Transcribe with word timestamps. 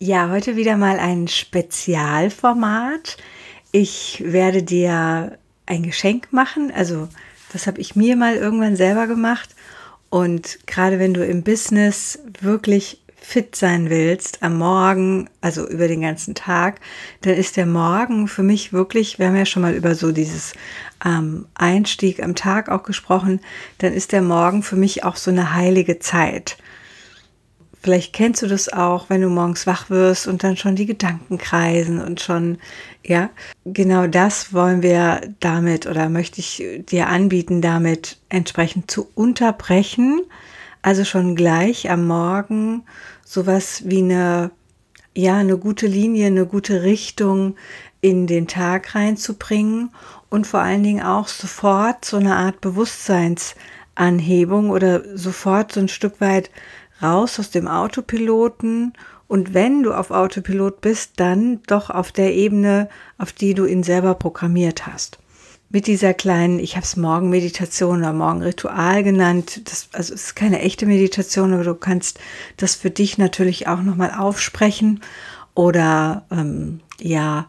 Ja, 0.00 0.30
heute 0.30 0.54
wieder 0.54 0.76
mal 0.76 1.00
ein 1.00 1.26
Spezialformat. 1.26 3.16
Ich 3.72 4.22
werde 4.24 4.62
dir 4.62 5.36
ein 5.66 5.82
Geschenk 5.82 6.32
machen. 6.32 6.70
Also, 6.70 7.08
das 7.52 7.66
habe 7.66 7.80
ich 7.80 7.96
mir 7.96 8.14
mal 8.14 8.36
irgendwann 8.36 8.76
selber 8.76 9.08
gemacht. 9.08 9.56
Und 10.08 10.64
gerade 10.68 11.00
wenn 11.00 11.14
du 11.14 11.26
im 11.26 11.42
Business 11.42 12.20
wirklich 12.40 13.00
fit 13.16 13.56
sein 13.56 13.90
willst 13.90 14.44
am 14.44 14.58
Morgen, 14.58 15.28
also 15.40 15.68
über 15.68 15.88
den 15.88 16.02
ganzen 16.02 16.36
Tag, 16.36 16.78
dann 17.22 17.34
ist 17.34 17.56
der 17.56 17.66
Morgen 17.66 18.28
für 18.28 18.44
mich 18.44 18.72
wirklich, 18.72 19.18
wir 19.18 19.26
haben 19.26 19.36
ja 19.36 19.46
schon 19.46 19.62
mal 19.62 19.74
über 19.74 19.96
so 19.96 20.12
dieses 20.12 20.52
ähm, 21.04 21.46
Einstieg 21.54 22.22
am 22.22 22.36
Tag 22.36 22.68
auch 22.68 22.84
gesprochen, 22.84 23.40
dann 23.78 23.92
ist 23.92 24.12
der 24.12 24.22
Morgen 24.22 24.62
für 24.62 24.76
mich 24.76 25.02
auch 25.02 25.16
so 25.16 25.32
eine 25.32 25.54
heilige 25.54 25.98
Zeit. 25.98 26.56
Vielleicht 27.80 28.12
kennst 28.12 28.42
du 28.42 28.48
das 28.48 28.72
auch, 28.72 29.08
wenn 29.08 29.20
du 29.20 29.28
morgens 29.28 29.66
wach 29.66 29.88
wirst 29.88 30.26
und 30.26 30.42
dann 30.42 30.56
schon 30.56 30.74
die 30.74 30.86
Gedanken 30.86 31.38
kreisen 31.38 32.00
und 32.00 32.20
schon, 32.20 32.58
ja, 33.04 33.30
genau 33.64 34.08
das 34.08 34.52
wollen 34.52 34.82
wir 34.82 35.20
damit 35.40 35.86
oder 35.86 36.08
möchte 36.08 36.40
ich 36.40 36.62
dir 36.90 37.08
anbieten, 37.08 37.62
damit 37.62 38.18
entsprechend 38.28 38.90
zu 38.90 39.08
unterbrechen. 39.14 40.22
Also 40.82 41.04
schon 41.04 41.36
gleich 41.36 41.90
am 41.90 42.06
Morgen 42.06 42.82
sowas 43.24 43.82
wie 43.84 43.98
eine, 43.98 44.50
ja, 45.14 45.36
eine 45.36 45.56
gute 45.56 45.86
Linie, 45.86 46.26
eine 46.26 46.46
gute 46.46 46.82
Richtung 46.82 47.54
in 48.00 48.26
den 48.26 48.48
Tag 48.48 48.94
reinzubringen 48.94 49.90
und 50.30 50.46
vor 50.46 50.60
allen 50.60 50.82
Dingen 50.82 51.02
auch 51.02 51.28
sofort 51.28 52.04
so 52.04 52.16
eine 52.16 52.36
Art 52.36 52.60
Bewusstseinsanhebung 52.60 54.70
oder 54.70 55.16
sofort 55.16 55.72
so 55.72 55.80
ein 55.80 55.88
Stück 55.88 56.20
weit 56.20 56.50
raus 57.02 57.38
aus 57.38 57.50
dem 57.50 57.68
Autopiloten. 57.68 58.92
Und 59.26 59.54
wenn 59.54 59.82
du 59.82 59.92
auf 59.92 60.10
Autopilot 60.10 60.80
bist, 60.80 61.12
dann 61.16 61.60
doch 61.66 61.90
auf 61.90 62.12
der 62.12 62.34
Ebene, 62.34 62.88
auf 63.18 63.32
die 63.32 63.54
du 63.54 63.66
ihn 63.66 63.82
selber 63.82 64.14
programmiert 64.14 64.86
hast. 64.86 65.18
Mit 65.70 65.86
dieser 65.86 66.14
kleinen, 66.14 66.60
ich 66.60 66.76
habe 66.76 66.84
es 66.84 66.96
Morgenmeditation 66.96 67.98
oder 67.98 68.14
Morgenritual 68.14 69.02
genannt, 69.02 69.60
das, 69.68 69.90
also 69.92 70.14
es 70.14 70.28
ist 70.28 70.34
keine 70.34 70.60
echte 70.60 70.86
Meditation, 70.86 71.52
aber 71.52 71.64
du 71.64 71.74
kannst 71.74 72.18
das 72.56 72.74
für 72.74 72.90
dich 72.90 73.18
natürlich 73.18 73.66
auch 73.68 73.82
nochmal 73.82 74.12
aufsprechen. 74.16 75.00
Oder 75.54 76.24
ähm, 76.30 76.80
ja, 77.00 77.48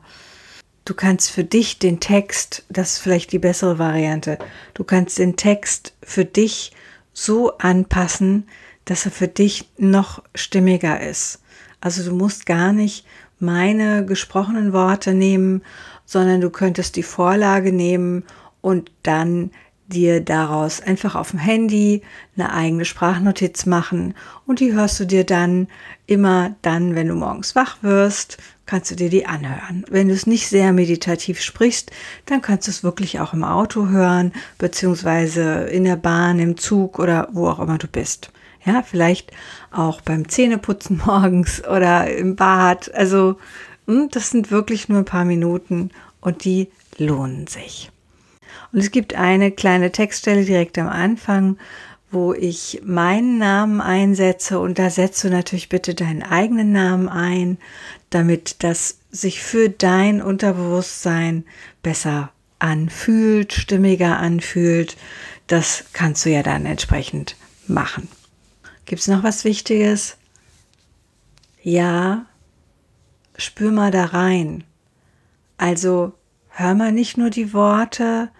du 0.83 0.93
kannst 0.95 1.31
für 1.31 1.45
dich 1.45 1.79
den 1.79 2.01
Text, 2.01 2.65
das 2.67 2.93
ist 2.93 2.99
vielleicht 2.99 3.31
die 3.31 3.39
bessere 3.39 3.79
Variante, 3.79 4.37
du 4.73 4.83
kannst 4.83 5.17
den 5.17 5.37
Text 5.37 5.93
für 6.03 6.25
dich 6.25 6.73
so 7.13 7.57
anpassen, 7.57 8.47
dass 8.89 9.05
er 9.05 9.11
für 9.11 9.27
dich 9.27 9.69
noch 9.77 10.23
stimmiger 10.33 10.99
ist. 10.99 11.41
Also 11.79 12.03
du 12.09 12.15
musst 12.15 12.47
gar 12.47 12.73
nicht 12.73 13.05
meine 13.39 14.03
gesprochenen 14.03 14.73
Worte 14.73 15.13
nehmen, 15.13 15.61
sondern 16.05 16.41
du 16.41 16.49
könntest 16.49 16.95
die 16.95 17.03
Vorlage 17.03 17.71
nehmen 17.71 18.23
und 18.61 18.91
dann 19.03 19.51
dir 19.87 20.21
daraus 20.21 20.81
einfach 20.81 21.15
auf 21.15 21.31
dem 21.31 21.39
Handy 21.39 22.01
eine 22.35 22.51
eigene 22.51 22.83
Sprachnotiz 22.83 23.67
machen 23.67 24.15
und 24.47 24.59
die 24.59 24.73
hörst 24.73 24.99
du 24.99 25.05
dir 25.05 25.23
dann 25.23 25.67
immer 26.07 26.55
dann, 26.63 26.95
wenn 26.95 27.07
du 27.07 27.15
morgens 27.15 27.55
wach 27.55 27.77
wirst, 27.81 28.37
kannst 28.65 28.89
du 28.89 28.95
dir 28.95 29.09
die 29.09 29.27
anhören. 29.27 29.85
Wenn 29.89 30.07
du 30.07 30.15
es 30.15 30.25
nicht 30.25 30.47
sehr 30.47 30.73
meditativ 30.73 31.41
sprichst, 31.41 31.91
dann 32.25 32.41
kannst 32.41 32.67
du 32.67 32.71
es 32.71 32.83
wirklich 32.83 33.19
auch 33.19 33.33
im 33.33 33.43
Auto 33.43 33.87
hören, 33.87 34.31
beziehungsweise 34.57 35.65
in 35.65 35.83
der 35.83 35.95
Bahn, 35.95 36.39
im 36.39 36.57
Zug 36.57 36.97
oder 36.97 37.29
wo 37.31 37.47
auch 37.47 37.59
immer 37.59 37.77
du 37.77 37.87
bist. 37.87 38.31
Ja, 38.65 38.83
vielleicht 38.83 39.31
auch 39.71 40.01
beim 40.01 40.27
Zähneputzen 40.27 41.01
morgens 41.05 41.63
oder 41.65 42.13
im 42.15 42.35
Bad. 42.35 42.93
Also, 42.93 43.37
hm, 43.87 44.09
das 44.11 44.29
sind 44.29 44.51
wirklich 44.51 44.89
nur 44.89 44.99
ein 44.99 45.05
paar 45.05 45.25
Minuten 45.25 45.91
und 46.21 46.43
die 46.43 46.69
lohnen 46.97 47.47
sich. 47.47 47.91
Und 48.71 48.79
es 48.79 48.91
gibt 48.91 49.15
eine 49.15 49.51
kleine 49.51 49.91
Textstelle 49.91 50.45
direkt 50.45 50.77
am 50.77 50.87
Anfang, 50.87 51.57
wo 52.11 52.33
ich 52.33 52.81
meinen 52.83 53.37
Namen 53.37 53.81
einsetze 53.81 54.59
und 54.59 54.79
da 54.79 54.89
setzt 54.89 55.23
du 55.23 55.29
natürlich 55.29 55.69
bitte 55.69 55.93
deinen 55.93 56.23
eigenen 56.23 56.71
Namen 56.71 57.07
ein, 57.07 57.57
damit 58.09 58.63
das 58.63 58.97
sich 59.11 59.43
für 59.43 59.69
dein 59.69 60.21
Unterbewusstsein 60.21 61.45
besser 61.83 62.31
anfühlt, 62.57 63.53
stimmiger 63.53 64.17
anfühlt. 64.17 64.97
Das 65.47 65.85
kannst 65.93 66.25
du 66.25 66.29
ja 66.29 66.43
dann 66.43 66.65
entsprechend 66.65 67.35
machen. 67.67 68.07
Gibt 68.89 69.03
es 69.03 69.07
noch 69.07 69.21
was 69.21 69.45
Wichtiges? 69.45 70.17
Ja, 71.61 72.25
spür 73.37 73.69
mal 73.69 73.91
da 73.91 74.05
rein. 74.05 74.63
Also 75.57 76.13
hör 76.47 76.73
mal 76.73 76.91
nicht 76.91 77.15
nur 77.15 77.29
die 77.29 77.53
Worte, 77.53 78.31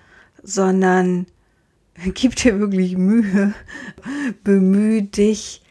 sondern 0.42 1.28
gib 2.16 2.36
dir 2.36 2.60
wirklich 2.60 2.98
Mühe, 2.98 3.54
bemühe 4.44 5.04
dich, 5.04 5.62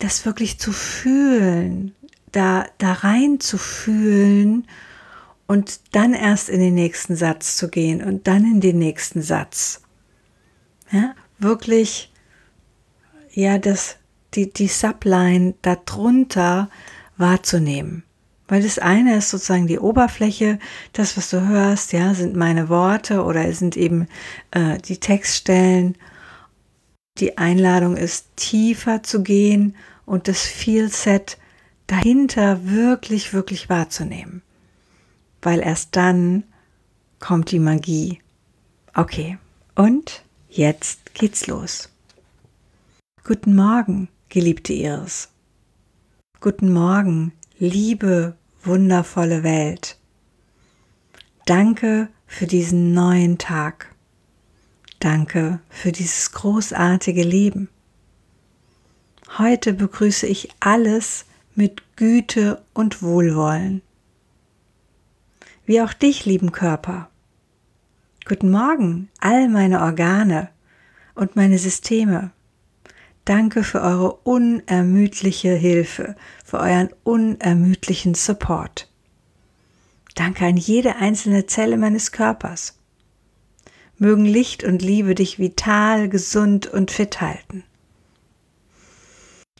das 0.00 0.26
wirklich 0.26 0.58
zu 0.58 0.72
fühlen, 0.72 1.94
da, 2.32 2.66
da 2.78 2.92
rein 2.92 3.38
zu 3.38 3.56
fühlen 3.56 4.66
und 5.46 5.78
dann 5.92 6.12
erst 6.12 6.48
in 6.48 6.58
den 6.58 6.74
nächsten 6.74 7.14
Satz 7.14 7.56
zu 7.56 7.68
gehen 7.68 8.02
und 8.02 8.26
dann 8.26 8.44
in 8.46 8.60
den 8.60 8.80
nächsten 8.80 9.22
Satz. 9.22 9.82
Ja, 10.90 11.14
wirklich 11.38 12.10
ja, 13.36 13.58
das, 13.58 13.96
die, 14.34 14.50
die 14.50 14.66
Subline 14.66 15.54
darunter 15.60 16.70
wahrzunehmen. 17.18 18.02
Weil 18.48 18.62
das 18.62 18.78
eine 18.78 19.16
ist 19.16 19.28
sozusagen 19.28 19.66
die 19.66 19.78
Oberfläche, 19.78 20.58
das, 20.94 21.16
was 21.18 21.28
du 21.30 21.46
hörst, 21.46 21.92
ja, 21.92 22.14
sind 22.14 22.34
meine 22.34 22.70
Worte 22.70 23.22
oder 23.22 23.52
sind 23.52 23.76
eben 23.76 24.08
äh, 24.52 24.78
die 24.78 24.98
Textstellen. 24.98 25.98
Die 27.18 27.36
Einladung 27.36 27.96
ist, 27.96 28.28
tiefer 28.36 29.02
zu 29.02 29.22
gehen 29.22 29.76
und 30.06 30.28
das 30.28 30.42
Feelset 30.42 31.36
dahinter 31.86 32.64
wirklich, 32.64 33.34
wirklich 33.34 33.68
wahrzunehmen. 33.68 34.40
Weil 35.42 35.60
erst 35.60 35.94
dann 35.94 36.44
kommt 37.18 37.50
die 37.50 37.58
Magie. 37.58 38.20
Okay, 38.94 39.36
und 39.74 40.24
jetzt 40.48 41.12
geht's 41.14 41.46
los. 41.46 41.90
Guten 43.26 43.56
Morgen, 43.56 44.08
geliebte 44.28 44.72
Iris. 44.72 45.30
Guten 46.38 46.72
Morgen, 46.72 47.32
liebe, 47.58 48.36
wundervolle 48.62 49.42
Welt. 49.42 49.98
Danke 51.44 52.08
für 52.28 52.46
diesen 52.46 52.92
neuen 52.92 53.36
Tag. 53.36 53.92
Danke 55.00 55.58
für 55.68 55.90
dieses 55.90 56.30
großartige 56.30 57.24
Leben. 57.24 57.68
Heute 59.38 59.72
begrüße 59.72 60.28
ich 60.28 60.50
alles 60.60 61.24
mit 61.56 61.82
Güte 61.96 62.62
und 62.74 63.02
Wohlwollen. 63.02 63.82
Wie 65.64 65.82
auch 65.82 65.94
dich, 65.94 66.26
lieben 66.26 66.52
Körper. 66.52 67.10
Guten 68.24 68.52
Morgen, 68.52 69.08
all 69.18 69.48
meine 69.48 69.80
Organe 69.80 70.48
und 71.16 71.34
meine 71.34 71.58
Systeme. 71.58 72.30
Danke 73.26 73.64
für 73.64 73.82
eure 73.82 74.12
unermüdliche 74.22 75.52
Hilfe, 75.52 76.14
für 76.44 76.60
euren 76.60 76.90
unermüdlichen 77.02 78.14
Support. 78.14 78.88
Danke 80.14 80.46
an 80.46 80.56
jede 80.56 80.94
einzelne 80.94 81.46
Zelle 81.46 81.76
meines 81.76 82.12
Körpers. 82.12 82.78
Mögen 83.98 84.24
Licht 84.24 84.62
und 84.62 84.80
Liebe 84.80 85.16
dich 85.16 85.40
vital, 85.40 86.08
gesund 86.08 86.68
und 86.68 86.92
fit 86.92 87.20
halten. 87.20 87.64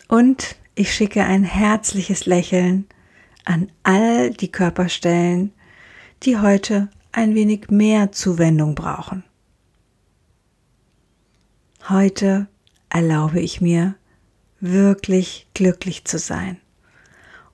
Und 0.06 0.54
ich 0.76 0.94
schicke 0.94 1.24
ein 1.24 1.42
herzliches 1.42 2.24
Lächeln 2.24 2.86
an 3.44 3.72
all 3.82 4.30
die 4.30 4.52
Körperstellen, 4.52 5.52
die 6.22 6.38
heute 6.38 6.88
ein 7.10 7.34
wenig 7.34 7.68
mehr 7.68 8.12
Zuwendung 8.12 8.76
brauchen. 8.76 9.24
Heute 11.88 12.46
erlaube 12.88 13.40
ich 13.40 13.60
mir, 13.60 13.94
wirklich 14.60 15.46
glücklich 15.54 16.04
zu 16.04 16.18
sein. 16.18 16.58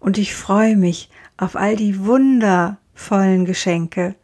und 0.03 0.19
ich 0.19 0.35
freue 0.35 0.77
mich 0.77 1.11
auf 1.37 1.55
all 1.55 1.77
die 1.77 2.05
wundervollen 2.05 3.45
Geschenke, 3.45 4.17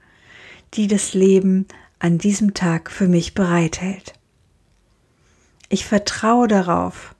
die 0.75 0.89
das 0.89 1.15
Leben 1.15 1.67
an 2.01 2.19
diesem 2.19 2.53
Tag 2.53 2.91
für 2.91 3.09
mich 3.09 3.35
bereithält. 3.35 4.15
Ich 5.69 5.85
vertraue 5.87 6.49
darauf, 6.49 7.15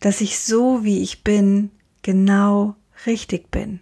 dass 0.00 0.20
ich 0.20 0.38
so 0.38 0.84
wie 0.84 1.02
ich 1.02 1.24
bin 1.24 1.70
genau 2.02 2.76
richtig 3.06 3.50
bin, 3.50 3.80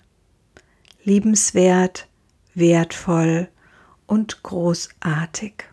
liebenswert, 1.04 2.08
wertvoll 2.54 3.48
und 4.06 4.42
großartig. 4.42 5.64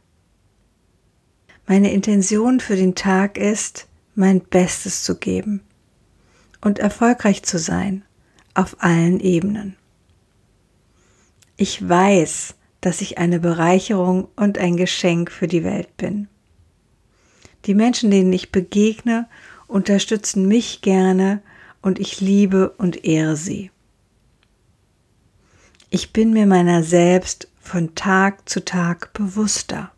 Meine 1.70 1.92
Intention 1.94 2.60
für 2.62 2.76
den 2.76 2.96
Tag 2.96 3.38
ist, 3.38 3.88
mein 4.16 4.42
Bestes 4.42 5.04
zu 5.04 5.20
geben 5.20 5.62
und 6.62 6.80
erfolgreich 6.80 7.44
zu 7.44 7.60
sein 7.60 8.04
auf 8.56 8.78
allen 8.80 9.20
Ebenen. 9.20 9.76
Ich 11.58 11.88
weiß, 11.88 12.56
dass 12.82 13.02
ich 13.02 13.20
eine 13.20 13.40
Bereicherung 13.40 14.30
und 14.36 14.58
ein 14.58 14.78
Geschenk 14.78 15.32
für 15.32 15.48
die 15.48 15.64
Welt 15.64 15.96
bin. 15.96 16.28
Die 17.66 17.76
Menschen, 17.76 18.10
denen 18.10 18.34
ich 18.34 18.52
begegne, 18.52 19.28
unterstützen 19.68 20.48
mich 20.48 20.82
gerne 20.82 21.40
und 21.84 22.00
ich 22.00 22.20
liebe 22.20 22.72
und 22.80 23.06
ehre 23.06 23.36
sie. 23.36 23.70
Ich 25.92 26.14
bin 26.14 26.34
mir 26.34 26.48
meiner 26.48 26.82
selbst 26.82 27.48
von 27.62 27.94
Tag 27.94 28.50
zu 28.50 28.66
Tag 28.66 29.14
bewusster. 29.14 29.92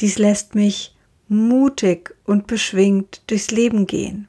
Dies 0.00 0.18
lässt 0.18 0.54
mich 0.54 0.94
mutig 1.28 2.14
und 2.24 2.46
beschwingt 2.46 3.22
durchs 3.26 3.50
Leben 3.50 3.86
gehen. 3.86 4.28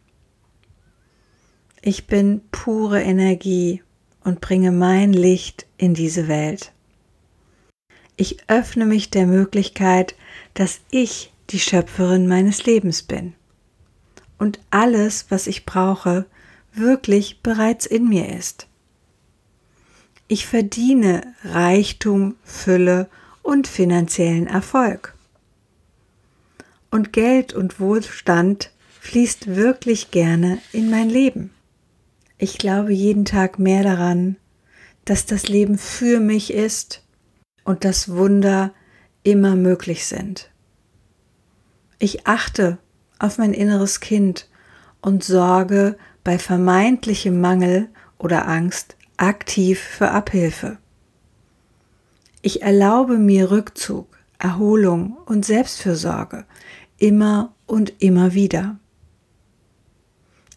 Ich 1.81 2.05
bin 2.07 2.41
pure 2.51 3.01
Energie 3.01 3.81
und 4.23 4.41
bringe 4.41 4.71
mein 4.71 5.13
Licht 5.13 5.65
in 5.77 5.93
diese 5.93 6.27
Welt. 6.27 6.73
Ich 8.17 8.37
öffne 8.47 8.85
mich 8.85 9.09
der 9.09 9.25
Möglichkeit, 9.25 10.15
dass 10.53 10.81
ich 10.91 11.33
die 11.49 11.59
Schöpferin 11.59 12.27
meines 12.27 12.65
Lebens 12.65 13.01
bin 13.01 13.33
und 14.37 14.59
alles, 14.69 15.25
was 15.29 15.47
ich 15.47 15.65
brauche, 15.65 16.25
wirklich 16.73 17.41
bereits 17.41 17.85
in 17.85 18.07
mir 18.07 18.29
ist. 18.29 18.67
Ich 20.27 20.45
verdiene 20.45 21.33
Reichtum, 21.43 22.35
Fülle 22.43 23.09
und 23.41 23.67
finanziellen 23.67 24.47
Erfolg. 24.47 25.15
Und 26.91 27.13
Geld 27.13 27.53
und 27.53 27.79
Wohlstand 27.79 28.71
fließt 28.99 29.55
wirklich 29.55 30.11
gerne 30.11 30.59
in 30.71 30.91
mein 30.91 31.09
Leben. 31.09 31.51
Ich 32.37 32.57
glaube 32.57 32.93
jeden 32.93 33.25
Tag 33.25 33.57
mehr 33.59 33.83
daran, 33.83 34.35
dass 35.05 35.25
das 35.25 35.47
Leben 35.47 35.77
für 35.77 36.19
mich 36.19 36.53
ist 36.53 37.03
und 37.63 37.85
dass 37.85 38.09
Wunder 38.09 38.73
immer 39.23 39.55
möglich 39.55 40.05
sind. 40.05 40.51
Ich 41.97 42.27
achte 42.27 42.77
auf 43.19 43.37
mein 43.37 43.53
inneres 43.53 43.99
Kind 43.99 44.49
und 45.01 45.23
sorge 45.23 45.97
bei 46.23 46.37
vermeintlichem 46.37 47.39
Mangel 47.39 47.89
oder 48.17 48.47
Angst 48.47 48.97
aktiv 49.17 49.79
für 49.79 50.09
Abhilfe. 50.11 50.77
Ich 52.41 52.63
erlaube 52.63 53.17
mir 53.17 53.51
Rückzug, 53.51 54.17
Erholung 54.39 55.17
und 55.25 55.45
Selbstfürsorge 55.45 56.45
immer 57.01 57.55
und 57.65 57.93
immer 57.99 58.33
wieder. 58.33 58.79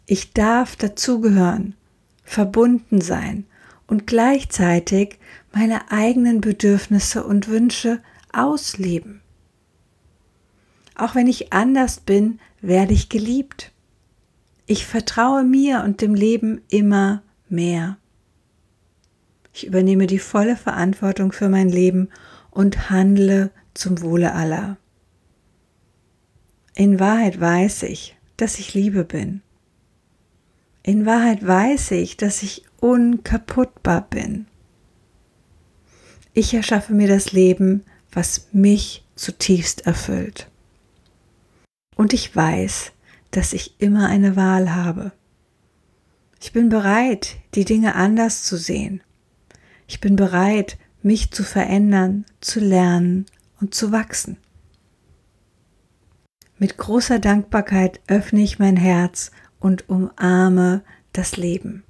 Ich 0.07 0.35
darf 0.35 0.77
dazugehören, 0.77 1.75
verbunden 2.23 3.01
sein 3.01 3.47
und 3.87 4.07
gleichzeitig 4.07 5.19
meine 5.53 5.91
eigenen 5.91 6.43
Bedürfnisse 6.43 7.25
und 7.25 7.49
Wünsche 7.49 8.03
ausleben. 8.33 9.23
Auch 10.95 11.15
wenn 11.15 11.29
ich 11.29 11.53
anders 11.55 12.01
bin, 12.01 12.39
werde 12.61 12.93
ich 12.93 13.09
geliebt. 13.09 13.73
Ich 14.67 14.85
vertraue 14.85 15.45
mir 15.45 15.83
und 15.83 16.03
dem 16.03 16.15
Leben 16.15 16.61
immer 16.69 17.23
mehr. 17.49 17.97
Ich 19.55 19.67
übernehme 19.67 20.07
die 20.07 20.19
volle 20.19 20.57
Verantwortung 20.57 21.33
für 21.33 21.49
mein 21.49 21.71
Leben 21.71 22.11
und 22.51 22.91
handle 22.91 23.51
zum 23.73 24.03
Wohle 24.03 24.35
aller. 24.35 24.77
In 26.75 26.99
Wahrheit 27.01 27.41
weiß 27.41 27.85
ich, 27.85 28.17
dass 28.37 28.59
ich 28.59 28.75
Liebe 28.75 29.05
bin 29.05 29.43
in 30.87 31.07
Wahrheit 31.07 31.45
weiß 31.45 31.93
ich, 31.93 32.19
dass 32.19 32.43
ich 32.43 32.63
unkaputtbar 32.79 34.07
bin. 34.11 34.47
Ich 36.35 36.53
erschaffe 36.53 36.93
mir 36.93 37.09
das 37.09 37.33
Leben, 37.33 37.85
was 38.13 38.49
mich 38.53 39.03
zutiefst 39.17 39.87
erfüllt. 39.87 40.51
Und 41.97 42.13
ich 42.13 42.37
weiß, 42.37 42.93
dass 43.31 43.55
ich 43.55 43.77
immer 43.79 44.09
eine 44.09 44.37
Wahl 44.37 44.75
habe. 44.75 45.13
Ich 46.39 46.53
bin 46.53 46.69
bereit, 46.69 47.37
die 47.55 47.65
Dinge 47.65 47.95
anders 47.95 48.45
zu 48.45 48.59
sehen. 48.59 49.01
Ich 49.87 50.01
bin 50.01 50.17
bereit, 50.17 50.77
mich 51.03 51.31
zu 51.31 51.45
verändern, 51.45 52.27
zu 52.43 52.61
lernen 52.61 53.25
und 53.59 53.75
zu 53.75 53.91
wachsen. 53.91 54.37
Mit 56.59 56.77
großer 56.77 57.19
Dankbarkeit 57.19 58.01
öffne 58.07 58.43
ich 58.43 58.59
mein 58.59 58.77
Herz 58.77 59.33
und 59.59 59.89
umarme 59.89 60.83
das 61.13 61.37
Leben. 61.37 61.83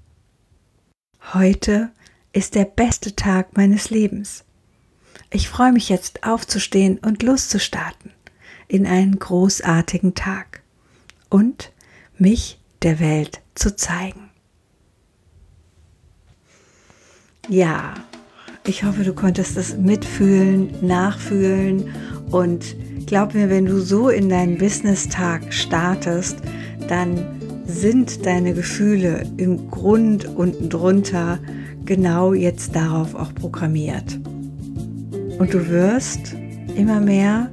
Heute 1.32 1.90
ist 2.32 2.54
der 2.54 2.64
beste 2.64 3.14
Tag 3.14 3.56
meines 3.56 3.90
Lebens. 3.90 4.44
Ich 5.30 5.48
freue 5.48 5.72
mich 5.72 5.88
jetzt 5.88 6.24
aufzustehen 6.24 6.98
und 6.98 7.22
loszustarten 7.22 8.12
in 8.68 8.86
einen 8.86 9.18
großartigen 9.18 10.14
Tag 10.14 10.62
und 11.28 11.72
mich 12.16 12.60
der 12.82 13.00
Welt 13.00 13.42
zu 13.54 13.76
zeigen. 13.76 14.30
Ja, 17.48 17.94
ich 18.66 18.82
hoffe, 18.82 19.04
du 19.04 19.12
konntest 19.12 19.58
es 19.58 19.76
mitfühlen, 19.76 20.70
nachfühlen 20.80 21.90
und 22.30 22.64
glaub 23.06 23.34
mir, 23.34 23.50
wenn 23.50 23.66
du 23.66 23.78
so 23.78 24.08
in 24.08 24.30
deinen 24.30 24.56
Business-Tag 24.56 25.52
startest, 25.52 26.38
dann 26.88 27.22
sind 27.66 28.24
deine 28.24 28.54
Gefühle 28.54 29.26
im 29.36 29.70
Grund 29.70 30.24
unten 30.36 30.70
drunter 30.70 31.38
genau 31.84 32.32
jetzt 32.32 32.74
darauf 32.74 33.14
auch 33.14 33.34
programmiert. 33.34 34.18
Und 35.38 35.52
du 35.52 35.68
wirst 35.68 36.34
immer 36.74 37.00
mehr 37.00 37.50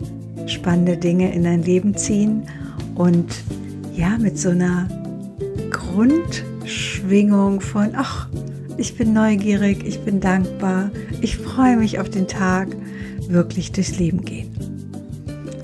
spannende 0.47 0.95
Dinge 0.95 1.33
in 1.33 1.43
dein 1.43 1.63
Leben 1.63 1.95
ziehen 1.95 2.43
und 2.95 3.43
ja, 3.93 4.17
mit 4.17 4.39
so 4.39 4.49
einer 4.49 4.87
Grundschwingung 5.71 7.59
von, 7.59 7.89
ach, 7.95 8.29
ich 8.81 8.97
bin 8.97 9.13
neugierig, 9.13 9.85
ich 9.85 9.99
bin 9.99 10.19
dankbar, 10.19 10.89
ich 11.21 11.37
freue 11.37 11.77
mich 11.77 11.99
auf 11.99 12.09
den 12.09 12.27
Tag, 12.27 12.67
wirklich 13.27 13.71
durchs 13.71 13.99
Leben 13.99 14.25
gehen. 14.25 14.49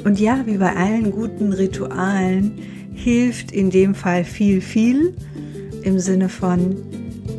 Und 0.03 0.19
ja, 0.19 0.45
wie 0.45 0.57
bei 0.57 0.75
allen 0.75 1.09
guten 1.09 1.51
Ritualen, 1.51 2.51
hilft 2.93 3.51
in 3.51 3.71
dem 3.71 3.95
Fall 3.95 4.23
viel, 4.23 4.61
viel 4.61 5.15
im 5.81 5.99
Sinne 5.99 6.29
von, 6.29 6.77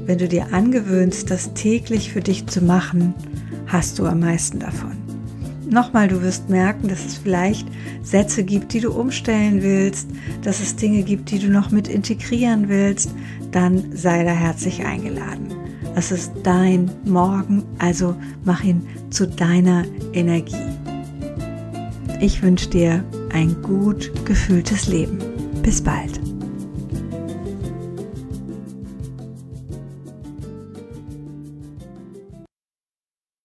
wenn 0.04 0.18
du 0.18 0.26
dir 0.26 0.52
angewöhnst, 0.52 1.30
das 1.30 1.54
täglich 1.54 2.12
für 2.12 2.22
dich 2.22 2.48
zu 2.48 2.60
machen, 2.60 3.14
hast 3.68 4.00
du 4.00 4.06
am 4.06 4.18
meisten 4.18 4.58
davon. 4.58 4.96
Nochmal, 5.70 6.08
du 6.08 6.22
wirst 6.22 6.48
merken, 6.48 6.88
dass 6.88 7.04
es 7.04 7.18
vielleicht 7.18 7.68
Sätze 8.02 8.42
gibt, 8.42 8.72
die 8.72 8.80
du 8.80 8.90
umstellen 8.90 9.62
willst, 9.62 10.08
dass 10.42 10.58
es 10.60 10.74
Dinge 10.74 11.02
gibt, 11.02 11.30
die 11.30 11.38
du 11.38 11.48
noch 11.48 11.70
mit 11.70 11.86
integrieren 11.86 12.68
willst, 12.68 13.10
dann 13.52 13.92
sei 13.94 14.24
da 14.24 14.30
herzlich 14.30 14.84
eingeladen. 14.84 15.47
Es 15.98 16.12
ist 16.12 16.30
dein 16.44 16.92
Morgen, 17.06 17.64
also 17.80 18.14
mach 18.44 18.62
ihn 18.62 18.86
zu 19.10 19.26
deiner 19.26 19.82
Energie. 20.12 20.54
Ich 22.20 22.40
wünsche 22.40 22.70
dir 22.70 23.02
ein 23.32 23.60
gut 23.62 24.12
gefühltes 24.24 24.86
Leben. 24.86 25.18
Bis 25.60 25.82
bald. 25.82 26.27